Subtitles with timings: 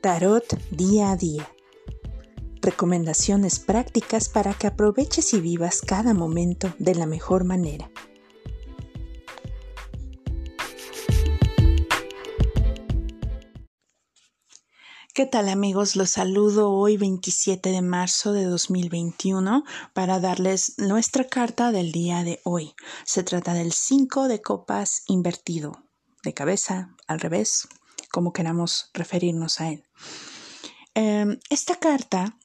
[0.00, 1.46] Tarot día a día.
[2.62, 7.90] Recomendaciones prácticas para que aproveches y vivas cada momento de la mejor manera.
[15.12, 15.96] ¿Qué tal amigos?
[15.96, 22.40] Los saludo hoy 27 de marzo de 2021 para darles nuestra carta del día de
[22.44, 22.72] hoy.
[23.04, 25.84] Se trata del 5 de copas invertido,
[26.22, 27.68] de cabeza, al revés,
[28.10, 29.84] como queramos referirnos a él.
[30.94, 32.36] Em, esta carta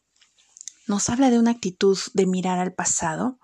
[0.87, 3.39] nos habla de una actitud de mirar al pasado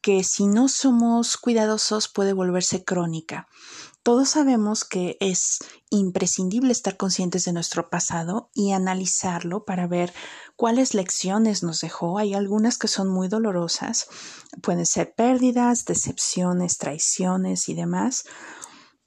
[0.00, 3.48] que si no somos cuidadosos puede volverse crónica.
[4.02, 5.58] Todos sabemos que es
[5.90, 10.14] imprescindible estar conscientes de nuestro pasado y analizarlo para ver
[10.56, 12.18] cuáles lecciones nos dejó.
[12.18, 14.08] Hay algunas que son muy dolorosas,
[14.62, 18.24] pueden ser pérdidas, decepciones, traiciones y demás,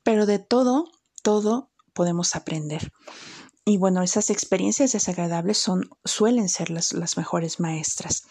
[0.04, 0.86] pero de todo,
[1.24, 2.92] todo podemos aprender.
[3.66, 8.24] Y bueno, esas experiencias desagradables son, suelen ser las, las mejores maestras.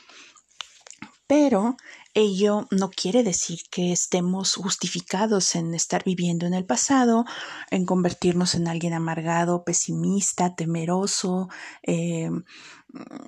[1.26, 1.76] Pero
[2.14, 7.24] ello no quiere decir que estemos justificados en estar viviendo en el pasado,
[7.70, 11.48] en convertirnos en alguien amargado, pesimista, temeroso,
[11.82, 12.28] eh,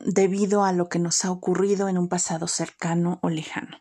[0.05, 3.79] debido a lo que nos ha ocurrido en un pasado cercano o lejano.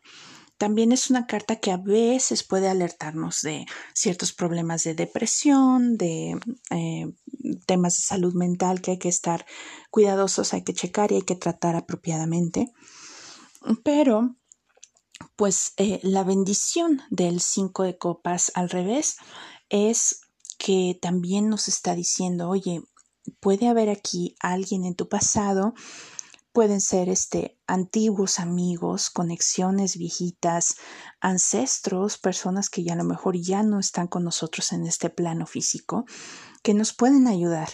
[0.56, 6.38] También es una carta que a veces puede alertarnos de ciertos problemas de depresión, de
[6.70, 7.12] eh,
[7.66, 9.46] temas de salud mental que hay que estar
[9.90, 12.72] cuidadosos, hay que checar y hay que tratar apropiadamente.
[13.82, 14.36] Pero,
[15.36, 19.16] pues eh, la bendición del cinco de copas al revés
[19.68, 20.20] es
[20.58, 22.82] que también nos está diciendo, oye,
[23.40, 25.74] puede haber aquí alguien en tu pasado
[26.54, 30.76] Pueden ser este, antiguos amigos, conexiones viejitas,
[31.20, 35.46] ancestros, personas que ya a lo mejor ya no están con nosotros en este plano
[35.46, 36.04] físico,
[36.62, 37.68] que nos pueden ayudar.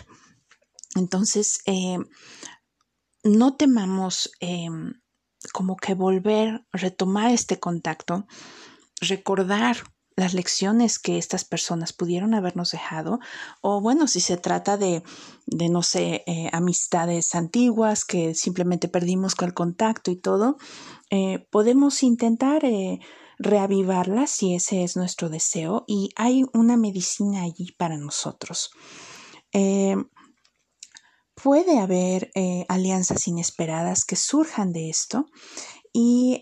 [0.96, 1.98] Entonces, eh,
[3.22, 4.70] no temamos eh,
[5.52, 8.26] como que volver, retomar este contacto,
[9.02, 9.76] recordar
[10.20, 13.18] las lecciones que estas personas pudieron habernos dejado,
[13.62, 15.02] o bueno, si se trata de,
[15.46, 20.58] de no sé, eh, amistades antiguas que simplemente perdimos con el contacto y todo,
[21.10, 23.00] eh, podemos intentar eh,
[23.38, 28.70] reavivarlas si ese es nuestro deseo y hay una medicina allí para nosotros.
[31.42, 32.30] puede haber
[32.68, 35.24] alianzas inesperadas que surjan de esto
[35.90, 36.38] y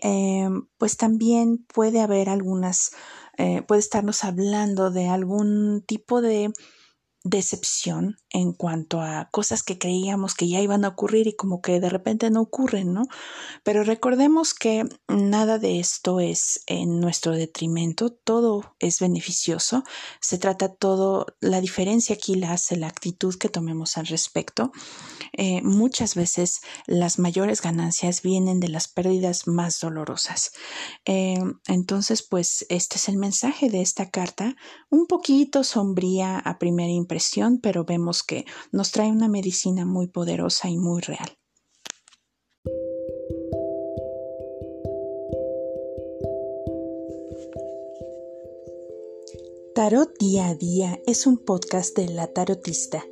[0.77, 2.91] pues también puede haber algunas
[3.39, 6.51] eh, puede estarnos hablando de algún tipo de
[7.23, 11.79] decepción en cuanto a cosas que creíamos que ya iban a ocurrir y como que
[11.79, 13.07] de repente no ocurren, ¿no?
[13.63, 19.83] Pero recordemos que nada de esto es en nuestro detrimento, todo es beneficioso,
[20.21, 24.71] se trata todo, la diferencia aquí la hace la actitud que tomemos al respecto.
[25.33, 30.51] Eh, muchas veces las mayores ganancias vienen de las pérdidas más dolorosas.
[31.05, 34.55] Eh, entonces, pues este es el mensaje de esta carta,
[34.89, 36.91] un poquito sombría a primera
[37.61, 41.29] pero vemos que nos trae una medicina muy poderosa y muy real.
[49.75, 53.05] Tarot Día a Día es un podcast de La Tarotista.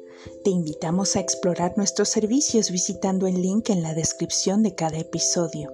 [0.44, 5.72] Te invitamos a explorar nuestros servicios visitando el link en la descripción de cada episodio.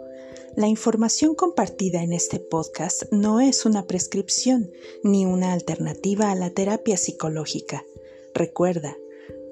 [0.55, 4.69] La información compartida en este podcast no es una prescripción
[5.03, 7.83] ni una alternativa a la terapia psicológica.
[8.33, 8.97] Recuerda,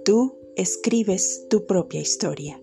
[0.03, 2.61] tú escribes tu propia historia.